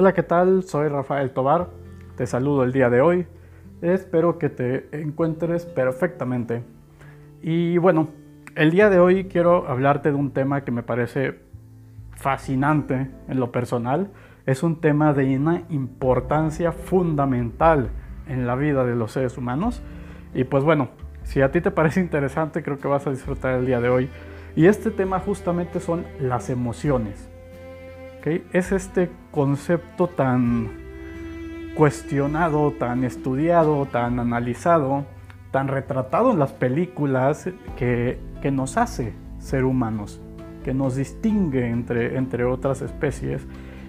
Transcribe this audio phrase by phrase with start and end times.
[0.00, 0.62] Hola, ¿qué tal?
[0.62, 1.70] Soy Rafael Tobar.
[2.16, 3.26] Te saludo el día de hoy.
[3.82, 6.62] Espero que te encuentres perfectamente.
[7.42, 8.10] Y bueno,
[8.54, 11.40] el día de hoy quiero hablarte de un tema que me parece
[12.12, 14.12] fascinante en lo personal.
[14.46, 17.90] Es un tema de una importancia fundamental
[18.28, 19.82] en la vida de los seres humanos.
[20.32, 20.90] Y pues bueno,
[21.24, 24.08] si a ti te parece interesante, creo que vas a disfrutar el día de hoy.
[24.54, 27.28] Y este tema justamente son las emociones.
[28.52, 30.70] Es este concepto tan
[31.74, 35.06] cuestionado, tan estudiado, tan analizado,
[35.50, 40.20] tan retratado en las películas que, que nos hace ser humanos,
[40.62, 43.46] que nos distingue entre, entre otras especies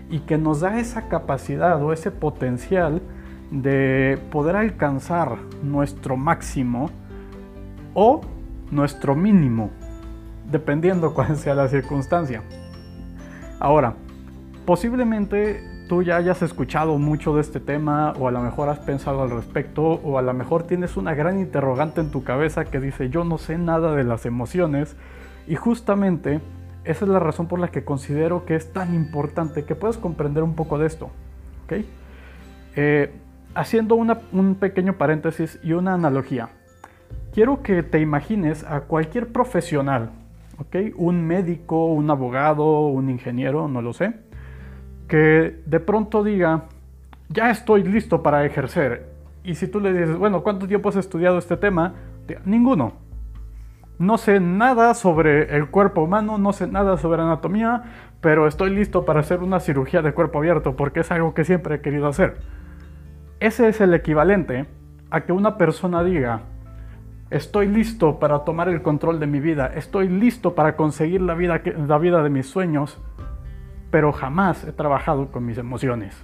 [0.10, 3.02] y que nos da esa capacidad o ese potencial
[3.52, 6.90] de poder alcanzar nuestro máximo
[7.94, 8.22] o
[8.72, 9.72] nuestro mínimo,
[10.50, 12.42] dependiendo cuál sea la circunstancia.
[13.60, 13.96] Ahora,
[14.70, 19.24] posiblemente tú ya hayas escuchado mucho de este tema o a lo mejor has pensado
[19.24, 23.10] al respecto o a lo mejor tienes una gran interrogante en tu cabeza que dice
[23.10, 24.96] yo no sé nada de las emociones
[25.48, 26.40] y justamente
[26.84, 30.44] esa es la razón por la que considero que es tan importante que puedas comprender
[30.44, 31.10] un poco de esto.
[32.76, 33.12] Eh,
[33.56, 36.50] haciendo un pequeño paréntesis y una analogía,
[37.34, 40.12] quiero que te imagines a cualquier profesional,
[40.96, 44.29] un médico, un abogado, un ingeniero, no lo sé,
[45.10, 46.66] que de pronto diga,
[47.28, 49.10] ya estoy listo para ejercer.
[49.44, 51.96] Y si tú le dices, bueno, ¿cuánto tiempo has estudiado este tema?
[52.46, 52.94] Ninguno.
[53.98, 57.84] No sé nada sobre el cuerpo humano, no sé nada sobre anatomía,
[58.22, 61.76] pero estoy listo para hacer una cirugía de cuerpo abierto porque es algo que siempre
[61.76, 62.38] he querido hacer.
[63.40, 64.68] Ese es el equivalente
[65.10, 66.42] a que una persona diga,
[67.30, 71.62] estoy listo para tomar el control de mi vida, estoy listo para conseguir la vida,
[71.88, 73.02] la vida de mis sueños,
[73.92, 76.24] pero jamás he trabajado con mis emociones.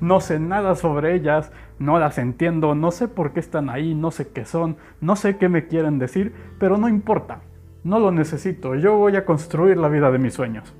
[0.00, 4.10] No sé nada sobre ellas, no las entiendo, no sé por qué están ahí, no
[4.10, 7.40] sé qué son, no sé qué me quieren decir, pero no importa,
[7.82, 10.74] no lo necesito, yo voy a construir la vida de mis sueños.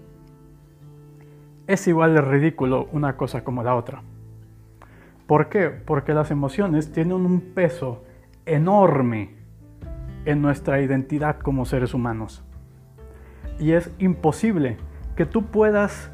[1.66, 4.02] Es igual de ridículo una cosa como la otra.
[5.26, 5.70] ¿Por qué?
[5.70, 8.04] Porque las emociones tienen un peso
[8.44, 9.34] enorme
[10.24, 12.44] en nuestra identidad como seres humanos.
[13.58, 14.76] Y es imposible
[15.16, 16.10] que tú puedas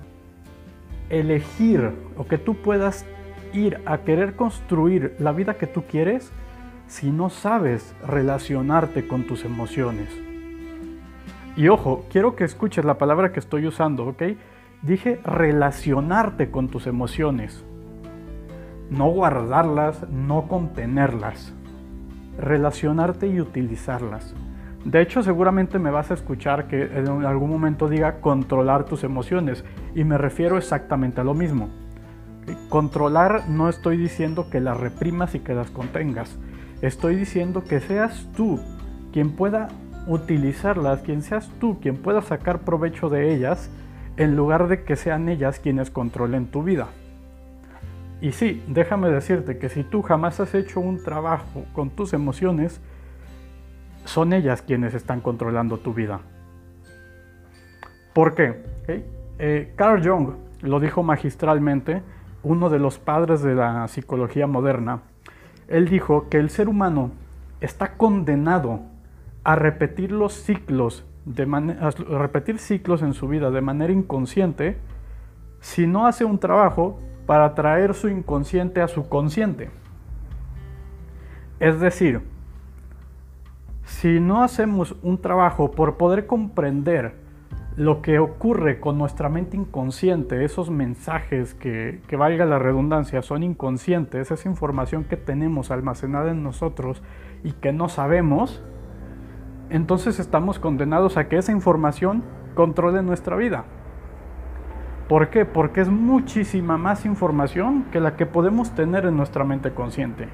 [1.11, 3.05] elegir o que tú puedas
[3.53, 6.33] ir a querer construir la vida que tú quieres
[6.87, 10.09] si no sabes relacionarte con tus emociones.
[11.57, 14.23] Y ojo, quiero que escuches la palabra que estoy usando, ¿ok?
[14.81, 17.65] Dije relacionarte con tus emociones.
[18.91, 21.53] No guardarlas, no contenerlas.
[22.39, 24.35] Relacionarte y utilizarlas.
[24.85, 29.65] De hecho, seguramente me vas a escuchar que en algún momento diga controlar tus emociones
[29.95, 31.69] y me refiero exactamente a lo mismo.
[32.69, 36.37] Controlar no estoy diciendo que las reprimas y que las contengas.
[36.81, 38.59] Estoy diciendo que seas tú
[39.13, 39.69] quien pueda
[40.09, 43.71] utilizarlas, quien seas tú quien pueda sacar provecho de ellas
[44.17, 46.89] en lugar de que sean ellas quienes controlen tu vida.
[48.21, 52.81] Y sí, déjame decirte que si tú jamás has hecho un trabajo con tus emociones,
[54.05, 56.21] son ellas quienes están controlando tu vida.
[58.13, 58.63] ¿Por qué?
[59.39, 62.03] Eh, Carl Jung lo dijo magistralmente,
[62.43, 65.03] uno de los padres de la psicología moderna.
[65.69, 67.13] Él dijo que el ser humano
[67.61, 68.81] está condenado
[69.45, 71.45] a repetir los ciclos, de
[71.81, 74.77] a repetir ciclos en su vida de manera inconsciente
[75.61, 79.71] si no hace un trabajo para traer su inconsciente a su consciente.
[81.61, 82.23] Es decir,
[83.93, 87.15] si no hacemos un trabajo por poder comprender
[87.77, 93.43] lo que ocurre con nuestra mente inconsciente, esos mensajes que, que valga la redundancia, son
[93.43, 97.03] inconscientes, esa información que tenemos almacenada en nosotros
[97.45, 98.65] y que no sabemos,
[99.69, 102.25] entonces estamos condenados a que esa información
[102.55, 103.67] controle nuestra vida.
[105.07, 105.45] ¿Por qué?
[105.45, 110.29] Porque es muchísima más información que la que podemos tener en nuestra mente consciente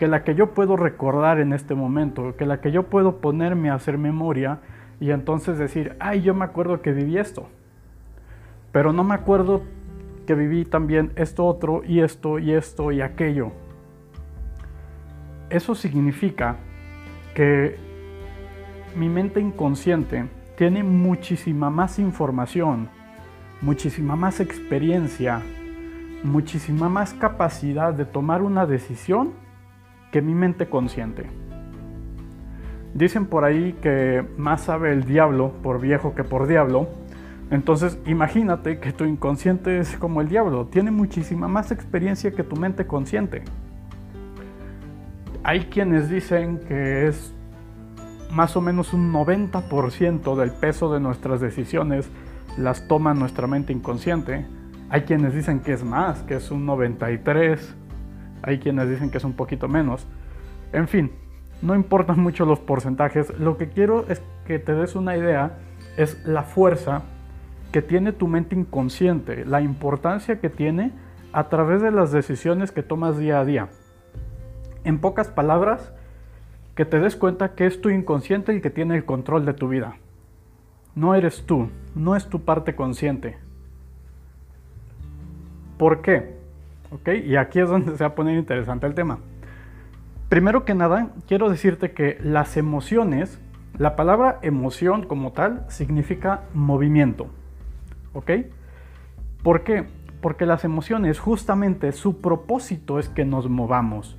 [0.00, 3.68] que la que yo puedo recordar en este momento, que la que yo puedo ponerme
[3.68, 4.60] a hacer memoria
[4.98, 7.50] y entonces decir, ay, yo me acuerdo que viví esto,
[8.72, 9.60] pero no me acuerdo
[10.26, 13.52] que viví también esto otro y esto y esto y aquello.
[15.50, 16.56] Eso significa
[17.34, 17.76] que
[18.96, 20.24] mi mente inconsciente
[20.56, 22.88] tiene muchísima más información,
[23.60, 25.42] muchísima más experiencia,
[26.24, 29.49] muchísima más capacidad de tomar una decisión
[30.10, 31.26] que mi mente consciente.
[32.94, 36.88] Dicen por ahí que más sabe el diablo por viejo que por diablo,
[37.50, 42.54] Entonces imagínate que tu inconsciente es como el diablo, tiene muchísima más experiencia que tu
[42.54, 43.42] mente consciente.
[45.42, 47.34] Hay quienes dicen que es
[48.30, 52.08] más o menos un 90% del peso de nuestras decisiones
[52.56, 54.46] las toma nuestra mente inconsciente.
[54.88, 57.74] Hay quienes dicen que es más, que es un 93.
[58.42, 60.06] Hay quienes dicen que es un poquito menos.
[60.72, 61.12] En fin,
[61.62, 63.38] no importan mucho los porcentajes.
[63.38, 65.58] Lo que quiero es que te des una idea,
[65.96, 67.02] es la fuerza
[67.72, 70.92] que tiene tu mente inconsciente, la importancia que tiene
[71.32, 73.68] a través de las decisiones que tomas día a día.
[74.84, 75.92] En pocas palabras,
[76.74, 79.68] que te des cuenta que es tu inconsciente el que tiene el control de tu
[79.68, 79.96] vida.
[80.94, 83.36] No eres tú, no es tu parte consciente.
[85.78, 86.39] ¿Por qué?
[86.90, 87.08] ¿Ok?
[87.24, 89.18] Y aquí es donde se va a poner interesante el tema.
[90.28, 93.40] Primero que nada, quiero decirte que las emociones,
[93.76, 97.28] la palabra emoción como tal significa movimiento.
[98.12, 98.30] ¿Ok?
[99.42, 99.86] ¿Por qué?
[100.20, 104.18] Porque las emociones justamente su propósito es que nos movamos.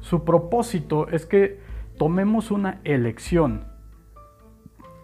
[0.00, 1.60] Su propósito es que
[1.98, 3.64] tomemos una elección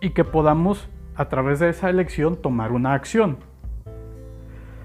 [0.00, 3.38] y que podamos a través de esa elección tomar una acción.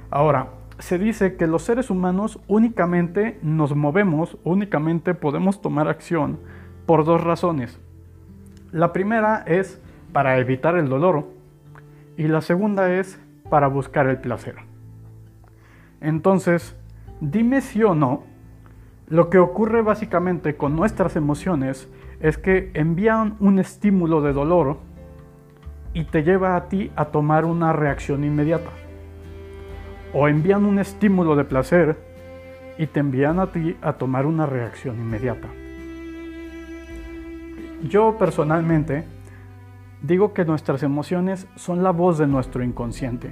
[0.10, 6.40] Ahora, se dice que los seres humanos únicamente nos movemos, únicamente podemos tomar acción
[6.86, 7.80] por dos razones.
[8.72, 9.82] La primera es
[10.14, 11.28] para evitar el dolor
[12.16, 13.20] y la segunda es
[13.50, 14.56] para buscar el placer.
[16.00, 16.76] Entonces,
[17.22, 18.24] dime si o no,
[19.08, 21.90] lo que ocurre básicamente con nuestras emociones
[22.20, 24.78] es que envían un estímulo de dolor
[25.94, 28.70] y te lleva a ti a tomar una reacción inmediata.
[30.20, 31.96] O envían un estímulo de placer
[32.78, 35.48] y te envían a ti a tomar una reacción inmediata.
[37.84, 39.06] Yo personalmente
[40.02, 43.32] Digo que nuestras emociones son la voz de nuestro inconsciente.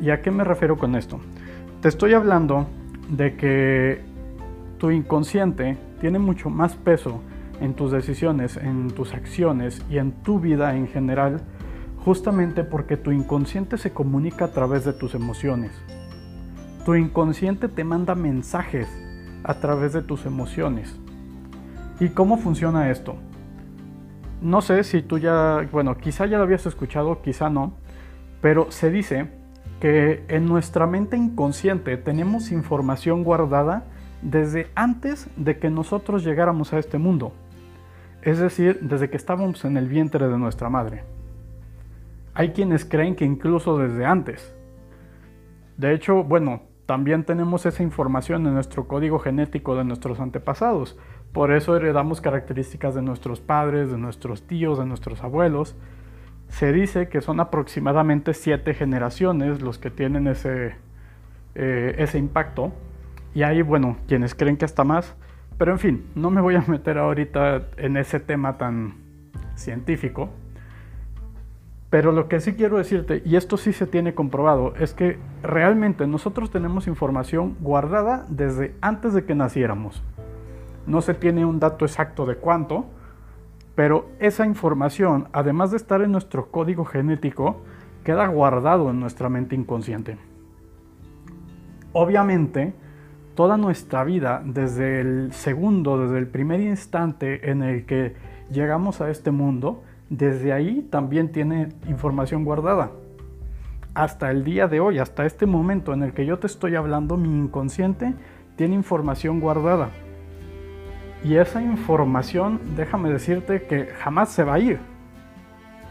[0.00, 1.20] ¿Y a qué me refiero con esto?
[1.80, 2.66] Te estoy hablando
[3.08, 4.00] de que
[4.78, 7.22] tu inconsciente tiene mucho más peso
[7.60, 11.40] en tus decisiones, en tus acciones y en tu vida en general,
[12.04, 15.72] justamente porque tu inconsciente se comunica a través de tus emociones.
[16.84, 18.88] Tu inconsciente te manda mensajes
[19.44, 20.98] a través de tus emociones.
[22.00, 23.16] ¿Y cómo funciona esto?
[24.42, 27.74] no sé si tú ya, bueno, quizá ya lo habías escuchado, quizá no,
[28.40, 29.28] pero se dice
[29.80, 33.84] que en nuestra mente inconsciente tenemos información guardada
[34.20, 37.32] desde antes de que nosotros llegáramos a este mundo,
[38.22, 41.04] es decir, desde que estábamos en el vientre de nuestra madre.
[42.34, 44.54] Hay quienes creen que incluso desde antes.
[45.76, 50.98] De hecho, bueno, también tenemos esa información en nuestro código genético de nuestros antepasados.
[51.32, 55.76] Por eso heredamos características de nuestros padres, de nuestros tíos, de nuestros abuelos.
[56.48, 60.74] Se dice que son aproximadamente siete generaciones los que tienen ese,
[61.54, 62.72] eh, ese impacto.
[63.34, 65.14] Y hay, bueno, quienes creen que hasta más.
[65.56, 68.94] Pero en fin, no me voy a meter ahorita en ese tema tan
[69.54, 70.28] científico.
[71.92, 76.06] Pero lo que sí quiero decirte, y esto sí se tiene comprobado, es que realmente
[76.06, 80.02] nosotros tenemos información guardada desde antes de que naciéramos.
[80.86, 82.86] No se tiene un dato exacto de cuánto,
[83.74, 87.60] pero esa información, además de estar en nuestro código genético,
[88.04, 90.16] queda guardado en nuestra mente inconsciente.
[91.92, 92.72] Obviamente,
[93.34, 98.14] toda nuestra vida, desde el segundo, desde el primer instante en el que
[98.50, 99.82] llegamos a este mundo,
[100.12, 102.90] desde ahí también tiene información guardada.
[103.94, 107.16] Hasta el día de hoy, hasta este momento en el que yo te estoy hablando,
[107.16, 108.12] mi inconsciente
[108.56, 109.88] tiene información guardada.
[111.24, 114.80] Y esa información, déjame decirte que jamás se va a ir.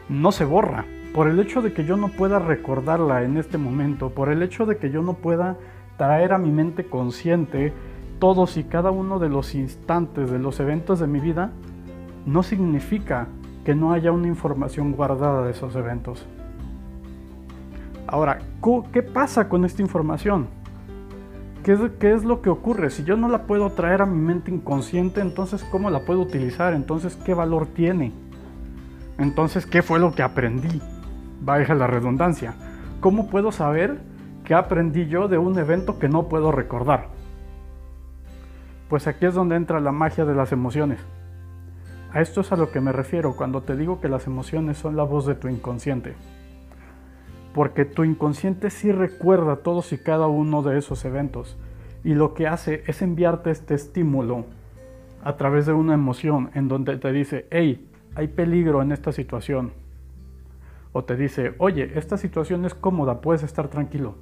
[0.08, 0.86] No se borra.
[1.16, 4.68] Por el hecho de que yo no pueda recordarla en este momento, por el hecho
[4.68, 5.58] de que yo no pueda
[5.98, 7.74] traer a mi mente consciente
[8.20, 11.51] todos y cada uno de los instantes de los eventos de mi vida,
[12.28, 13.28] no significa
[13.63, 16.25] que no haya una información guardada de esos eventos.
[18.08, 18.39] Ahora,
[18.91, 20.48] ¿qué pasa con esta información?
[21.63, 22.89] ¿Qué es, lo que ocurre?
[22.89, 26.74] Si yo no la puedo traer a mi mente inconsciente, entonces ¿cómo la puedo utilizar?
[26.74, 28.12] Entonces, ¿qué valor tiene?
[29.20, 30.82] Entonces, ¿qué fue lo que aprendí?
[31.41, 32.56] Vaya la redundancia.
[33.00, 34.01] ¿Cómo puedo saber
[34.44, 37.10] qué aprendí yo de un evento que no puedo recordar?
[38.89, 41.00] Pues aquí es donde entra la magia de las emociones.
[42.13, 44.96] A esto es a lo que me refiero cuando te digo que las emociones son
[44.96, 46.15] la voz de tu inconsciente
[47.53, 51.58] porque tu inconsciente sí recuerda todos y cada uno de esos eventos
[52.03, 54.46] y lo que hace es enviarte este estímulo
[55.24, 59.72] a través de una emoción en donde te dice, hey, hay peligro en esta situación.
[60.94, 64.15] O te dice, oye, esta situación es cómoda, puedes estar tranquilo.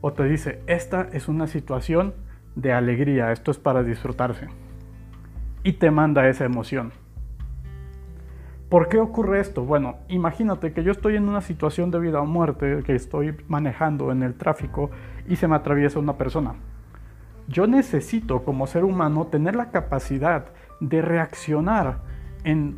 [0.00, 2.14] O te dice, esta es una situación
[2.54, 4.46] de alegría, esto es para disfrutarse.
[5.66, 6.92] Y te manda esa emoción.
[8.68, 9.64] ¿Por qué ocurre esto?
[9.64, 14.12] Bueno, imagínate que yo estoy en una situación de vida o muerte, que estoy manejando
[14.12, 14.92] en el tráfico
[15.28, 16.54] y se me atraviesa una persona.
[17.48, 20.46] Yo necesito como ser humano tener la capacidad
[20.78, 21.98] de reaccionar
[22.44, 22.76] en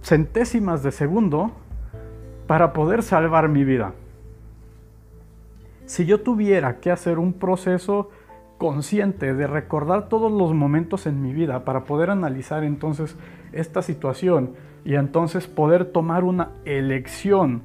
[0.00, 1.52] centésimas de segundo
[2.46, 3.92] para poder salvar mi vida.
[5.84, 8.08] Si yo tuviera que hacer un proceso
[8.58, 13.16] consciente de recordar todos los momentos en mi vida para poder analizar entonces
[13.52, 17.62] esta situación y entonces poder tomar una elección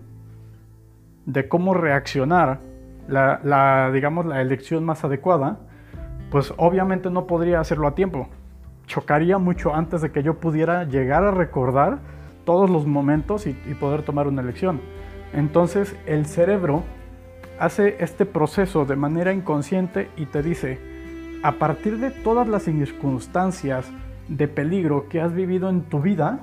[1.25, 2.59] de cómo reaccionar,
[3.07, 5.59] la, digamos la elección más adecuada,
[6.31, 8.27] pues obviamente no podría hacerlo a tiempo.
[8.87, 11.99] Chocaría mucho antes de que yo pudiera llegar a recordar
[12.45, 14.81] todos los momentos y, poder tomar una elección.
[15.33, 16.83] Entonces el cerebro
[17.61, 20.79] hace este proceso de manera inconsciente y te dice,
[21.43, 23.85] a partir de todas las circunstancias
[24.27, 26.39] de peligro que has vivido en tu vida,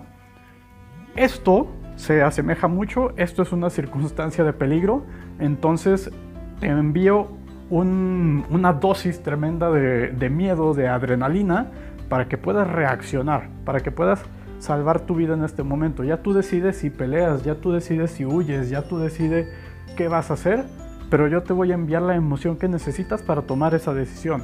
[1.16, 5.06] esto se asemeja mucho, esto es una circunstancia de peligro,
[5.40, 6.12] entonces
[6.60, 7.26] te envío
[7.68, 11.66] una dosis tremenda de, de miedo, de adrenalina,
[12.08, 14.22] para que puedas reaccionar, para que puedas
[14.60, 16.04] salvar tu vida en este momento.
[16.04, 19.48] Ya tú decides si peleas, ya tú decides si huyes, ya tú decides
[19.96, 20.64] qué vas a hacer,
[21.10, 24.42] pero yo te voy a enviar la emoción que necesitas para tomar esa decisión,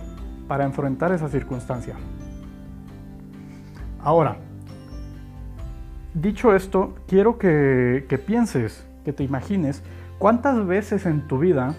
[0.49, 1.95] para enfrentar esa circunstancia.
[4.01, 4.37] Ahora,
[6.15, 9.83] dicho esto, quiero que, que pienses, que te imagines,
[10.19, 11.75] cuántas veces en tu vida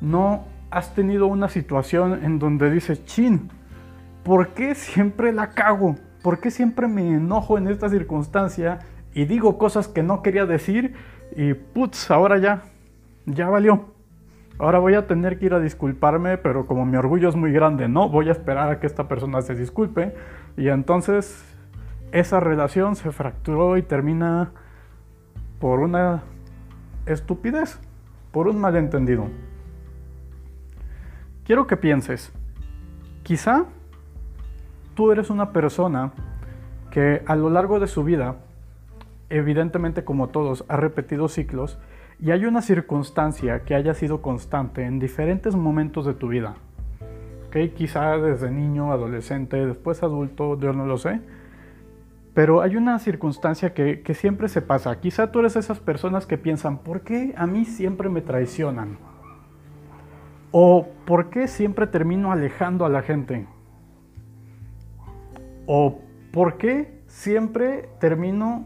[0.00, 3.50] no has tenido una situación en donde dices, chin,
[4.24, 5.96] ¿por qué siempre la cago?
[6.22, 8.78] ¿Por qué siempre me enojo en esta circunstancia
[9.12, 10.94] y digo cosas que no quería decir
[11.36, 12.62] y putz, ahora ya,
[13.26, 13.86] ya valió.
[14.58, 17.88] Ahora voy a tener que ir a disculparme, pero como mi orgullo es muy grande,
[17.88, 20.14] no, voy a esperar a que esta persona se disculpe.
[20.56, 21.44] Y entonces
[22.12, 24.52] esa relación se fracturó y termina
[25.58, 26.22] por una
[27.06, 27.80] estupidez,
[28.30, 29.28] por un malentendido.
[31.44, 32.32] Quiero que pienses,
[33.22, 33.64] quizá
[34.94, 36.12] tú eres una persona
[36.90, 38.36] que a lo largo de su vida,
[39.30, 41.78] evidentemente como todos, ha repetido ciclos
[42.22, 46.54] y hay una circunstancia que haya sido constante en diferentes momentos de tu vida.
[47.48, 47.70] ¿Okay?
[47.70, 51.20] Quizá desde niño, adolescente, después adulto, yo no lo sé.
[52.32, 55.00] Pero hay una circunstancia que, que siempre se pasa.
[55.00, 58.98] Quizá tú eres esas personas que piensan, ¿por qué a mí siempre me traicionan?
[60.52, 63.48] ¿O por qué siempre termino alejando a la gente?
[65.66, 65.98] ¿O
[66.32, 68.62] por qué siempre termino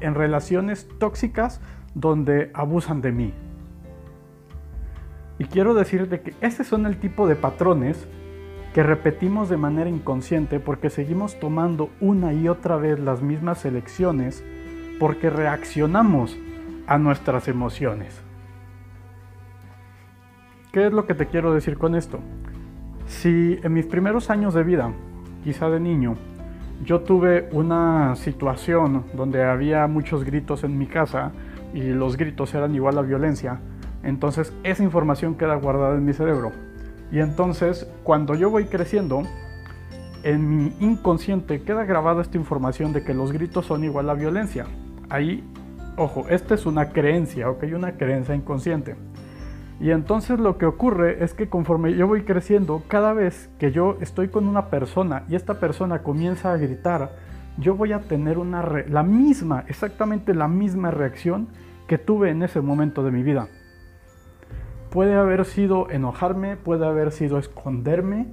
[0.00, 1.60] en relaciones tóxicas
[1.94, 3.34] donde abusan de mí.
[5.38, 8.06] Y quiero decirte que ese son el tipo de patrones
[8.74, 14.44] que repetimos de manera inconsciente porque seguimos tomando una y otra vez las mismas elecciones
[14.98, 16.36] porque reaccionamos
[16.86, 18.20] a nuestras emociones.
[20.72, 22.20] ¿Qué es lo que te quiero decir con esto?
[23.06, 24.92] Si en mis primeros años de vida,
[25.42, 26.14] quizá de niño,
[26.84, 31.32] yo tuve una situación donde había muchos gritos en mi casa,
[31.74, 33.60] y los gritos eran igual a violencia,
[34.02, 36.52] entonces esa información queda guardada en mi cerebro.
[37.12, 39.22] Y entonces cuando yo voy creciendo,
[40.22, 44.66] en mi inconsciente queda grabada esta información de que los gritos son igual a violencia.
[45.08, 45.44] Ahí,
[45.96, 48.96] ojo, esta es una creencia, ok, una creencia inconsciente.
[49.80, 53.96] Y entonces lo que ocurre es que conforme yo voy creciendo, cada vez que yo
[54.00, 57.12] estoy con una persona y esta persona comienza a gritar,
[57.58, 61.48] yo voy a tener la misma, exactamente la misma reacción
[61.86, 63.48] que tuve en ese momento de mi vida.
[64.90, 68.26] Puede haber sido enojarme, puede haber sido esconderme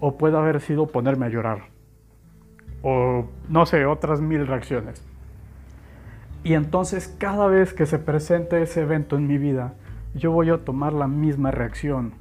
[0.00, 1.58] o puede haber sido ponerme a llorar.
[2.82, 5.04] O no sé, otras mil reacciones.
[6.42, 9.74] Y entonces cada vez que se presente ese evento en mi vida,
[10.14, 12.12] yo voy a tomar la misma reacción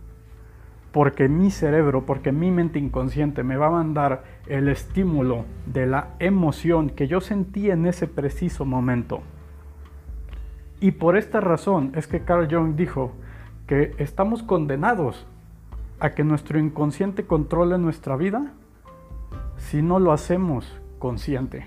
[0.93, 6.09] porque mi cerebro, porque mi mente inconsciente me va a mandar el estímulo de la
[6.19, 9.21] emoción que yo sentí en ese preciso momento.
[10.79, 13.11] Y por esta razón es que Carl Jung dijo
[13.65, 15.25] que estamos condenados
[15.99, 18.53] a que nuestro inconsciente controle nuestra vida
[19.57, 21.65] si no lo hacemos consciente.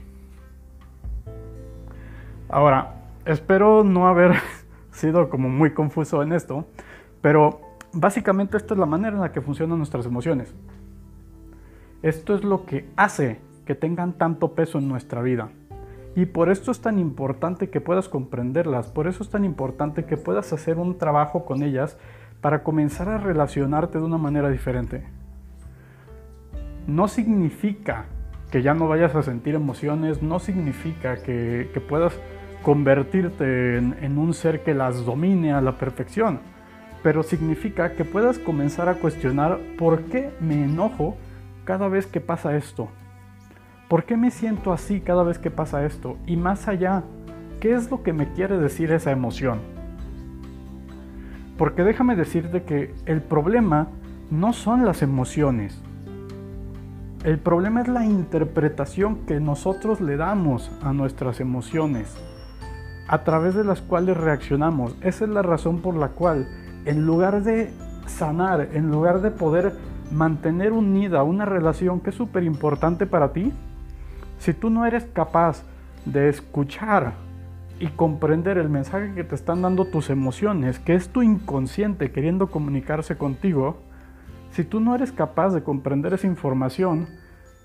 [2.49, 4.37] Ahora, espero no haber
[4.92, 6.64] sido como muy confuso en esto,
[7.23, 7.65] pero
[7.96, 10.54] básicamente esta es la manera en la que funcionan nuestras emociones.
[12.02, 15.50] Esto es lo que hace que tengan tanto peso en nuestra vida.
[16.14, 20.16] Y por esto es tan importante que puedas comprenderlas, por eso es tan importante que
[20.16, 21.98] puedas hacer un trabajo con ellas
[22.40, 25.04] para comenzar a relacionarte de una manera diferente.
[26.86, 28.06] No significa
[28.50, 32.18] que ya no vayas a sentir emociones, no significa que, puedas
[32.62, 36.40] convertirte en un ser que las domine a la perfección,
[37.06, 41.16] pero significa que puedas comenzar a cuestionar por qué me enojo
[41.64, 42.88] cada vez que pasa esto.
[43.88, 46.16] ¿Por qué me siento así cada vez que pasa esto?
[46.26, 47.04] Y más allá,
[47.60, 49.60] ¿qué es lo que me quiere decir esa emoción?
[51.56, 53.86] Porque déjame decirte que el problema
[54.32, 55.80] no son las emociones.
[57.22, 62.16] El problema es la interpretación que nosotros le damos a nuestras emociones,
[63.06, 64.96] a través de las cuales reaccionamos.
[65.02, 66.48] Esa es la razón por la cual,
[66.86, 67.70] en lugar de
[68.06, 69.74] sanar, en lugar de poder
[70.10, 73.52] mantener unida una relación que es súper importante para ti,
[74.38, 75.64] si tú no eres capaz
[76.04, 77.14] de escuchar
[77.78, 82.46] y comprender el mensaje que te están dando tus emociones, que es tu inconsciente queriendo
[82.46, 83.78] comunicarse contigo,
[84.52, 87.08] si tú no eres capaz de comprender esa información,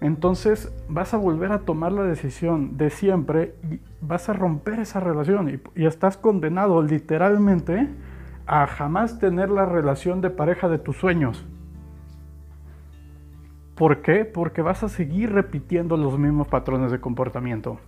[0.01, 4.99] entonces vas a volver a tomar la decisión de siempre y vas a romper esa
[4.99, 7.87] relación y, y, estás condenado literalmente
[8.45, 11.45] a jamás tener la relación de pareja de tus sueños.
[13.75, 14.25] ¿Por qué?
[14.25, 17.79] Porque vas a seguir repitiendo los mismos patrones de comportamiento.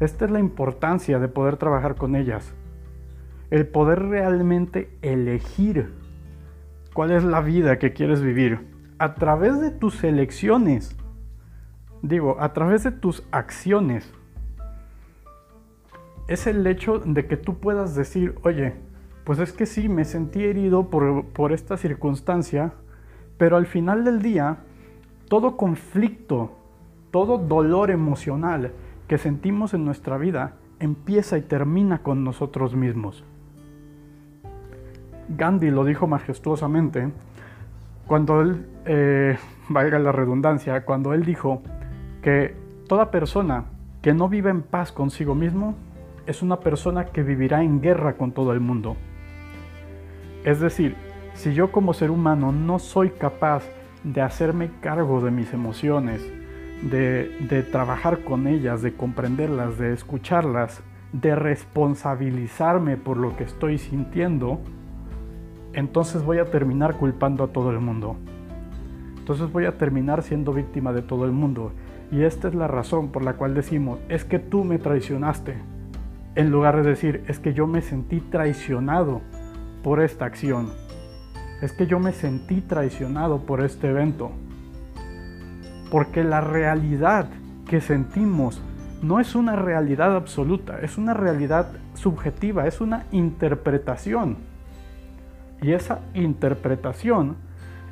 [0.00, 2.54] Esta es la importancia de poder trabajar con ellas.
[3.50, 5.94] El poder realmente elegir
[6.92, 10.96] cuál es la vida que quieres vivir a través de tus elecciones.
[12.02, 14.12] Digo, a través de tus acciones.
[16.28, 18.74] Es el hecho de que tú puedas decir, oye,
[19.24, 22.72] pues es que sí, me sentí herido por, por esta circunstancia,
[23.36, 24.58] pero al final del día,
[25.28, 26.52] todo conflicto,
[27.10, 28.72] todo dolor emocional
[29.08, 33.24] que sentimos en nuestra vida empieza y termina con nosotros mismos.
[35.28, 37.10] Gandhi lo dijo majestuosamente
[38.06, 39.36] cuando él, eh,
[39.68, 41.62] valga la redundancia, cuando él dijo
[42.22, 42.54] que
[42.88, 43.66] toda persona
[44.00, 45.74] que no vive en paz consigo mismo
[46.28, 48.96] es una persona que vivirá en guerra con todo el mundo.
[50.44, 50.94] Es decir,
[51.32, 53.64] si yo como ser humano no soy capaz
[54.04, 56.22] de hacerme cargo de mis emociones,
[56.82, 64.60] de, trabajar con ellas, de comprenderlas, de escucharlas, de responsabilizarme por lo que estoy sintiendo,
[65.72, 68.16] entonces voy a terminar culpando a todo el mundo.
[69.16, 71.72] Entonces voy a terminar siendo víctima de todo el mundo.
[72.12, 75.77] Y esta es la razón por la cual decimos, es que tú me traicionaste.
[76.34, 79.20] En lugar de decir, es que yo me sentí traicionado
[79.82, 80.70] por esta acción
[81.60, 84.30] es que yo me sentí traicionado por este evento.
[85.90, 87.28] Porque la realidad
[87.66, 88.60] que sentimos
[89.02, 94.36] no es una realidad absoluta, es una realidad subjetiva, es una interpretación.
[95.62, 97.36] Y esa interpretación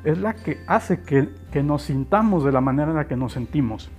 [0.03, 3.33] es la que hace que, que, nos sintamos de la manera en la que nos
[3.33, 3.89] sentimos.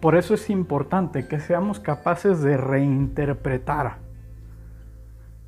[0.00, 3.98] Por eso es importante que seamos capaces de reinterpretar,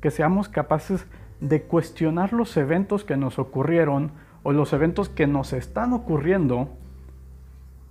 [0.01, 1.05] que seamos capaces
[1.39, 4.11] de cuestionar los eventos que nos ocurrieron
[4.43, 6.69] o los eventos que nos están ocurriendo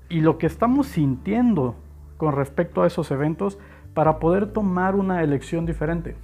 [0.09, 1.77] y lo que estamos sintiendo
[2.17, 3.59] con respecto a esos eventos
[3.95, 6.17] para poder tomar una elección diferente.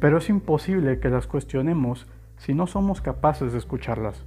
[0.00, 4.24] Pero es imposible que las cuestionemos si no somos capaces de escucharlas.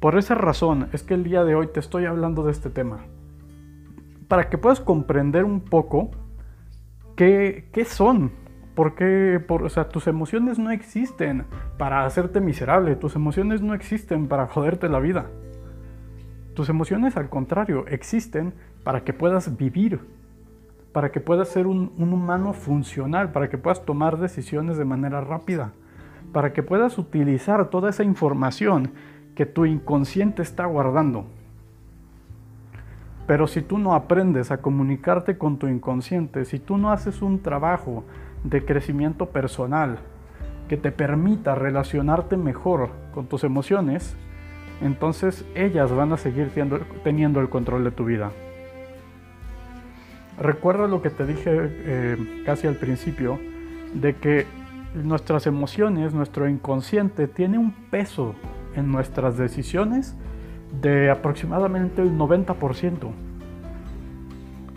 [0.00, 3.00] Por esa razón es que el día de hoy te estoy hablando de este tema.
[4.28, 6.10] Para que puedas comprender un poco
[7.16, 8.32] qué, qué son
[8.74, 11.44] porque por, o sea, tus emociones no existen
[11.76, 15.26] para hacerte miserable, tus emociones no existen para joderte la vida.
[16.54, 20.00] Tus emociones al contrario existen para que puedas vivir,
[20.92, 25.20] para que puedas ser un, un humano funcional, para que puedas tomar decisiones de manera
[25.20, 25.72] rápida,
[26.32, 28.92] para que puedas utilizar toda esa información
[29.34, 31.26] que tu inconsciente está guardando.
[33.26, 37.40] Pero si tú no aprendes a comunicarte con tu inconsciente, si tú no haces un
[37.40, 38.04] trabajo
[38.42, 39.98] de crecimiento personal
[40.68, 44.16] que te permita relacionarte mejor con tus emociones,
[44.80, 46.50] entonces ellas van a seguir
[47.04, 48.32] teniendo el control de tu vida.
[50.38, 53.38] Recuerda lo que te dije eh, casi al principio,
[53.94, 54.46] de que
[54.94, 58.34] nuestras emociones, nuestro inconsciente, tiene un peso
[58.80, 60.16] en nuestras decisiones
[60.80, 63.10] de aproximadamente el 90%.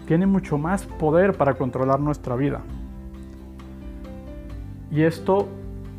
[0.08, 2.62] Tiene mucho más poder para controlar nuestra vida.
[4.92, 5.48] Y esto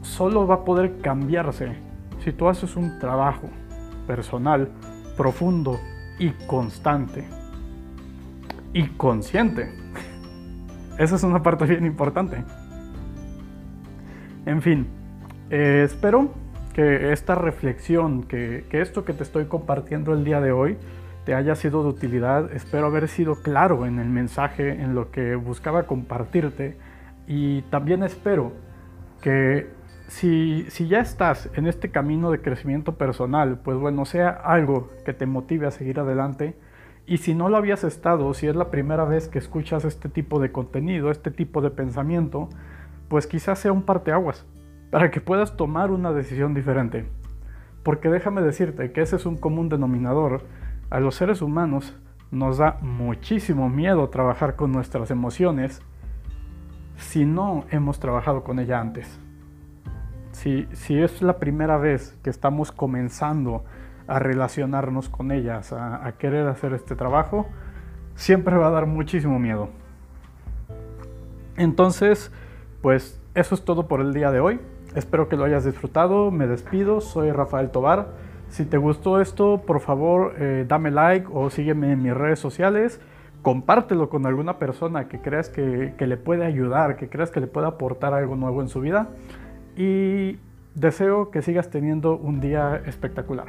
[0.02, 1.72] solo va a poder cambiarse
[2.22, 3.48] si tú haces un trabajo
[4.06, 4.68] personal,
[5.16, 5.78] profundo,
[6.18, 7.24] y constante
[8.72, 9.72] y consciente.
[10.98, 12.44] Esa es una parte bien importante.
[14.46, 14.86] En fin,
[15.50, 16.30] eh, espero
[16.74, 20.76] que esta reflexión, que, que esto que te estoy compartiendo el día de hoy,
[21.24, 22.52] te haya sido de utilidad.
[22.52, 26.76] Espero haber sido claro en el mensaje, en lo que buscaba compartirte.
[27.26, 28.52] Y también espero
[29.22, 29.68] que
[30.08, 35.14] si, si, ya estás en este camino de crecimiento personal, pues bueno, sea algo que
[35.14, 36.56] te motive a seguir adelante.
[37.06, 40.40] Y si no lo habías estado, si es la primera vez que escuchas este tipo
[40.40, 42.48] de contenido, este tipo de pensamiento,
[43.08, 44.44] pues quizás sea un parteaguas
[44.90, 47.06] para que puedas tomar una decisión diferente.
[47.82, 50.42] Porque déjame decirte que ese es un común denominador.
[50.90, 51.96] A los seres humanos
[52.30, 55.82] nos da muchísimo miedo trabajar con nuestras emociones
[56.96, 59.20] si no hemos trabajado con ella antes.
[60.32, 63.64] Si, si es la primera vez que estamos comenzando
[64.06, 67.46] a relacionarnos con ellas, a, a querer hacer este trabajo,
[68.14, 69.70] siempre va a dar muchísimo miedo.
[71.56, 72.32] Entonces,
[72.82, 74.60] pues eso es todo por el día de hoy.
[74.94, 76.30] Espero que lo hayas disfrutado.
[76.30, 77.00] Me despido.
[77.00, 78.08] Soy Rafael Tobar.
[78.48, 83.00] Si te gustó esto, por favor, eh, dame like o sígueme en mis redes sociales.
[83.42, 87.46] Compártelo con alguna persona que creas que, que le puede ayudar, que creas que le
[87.46, 89.08] pueda aportar algo nuevo en su vida.
[89.76, 90.38] Y
[90.74, 93.48] deseo que sigas teniendo un día espectacular.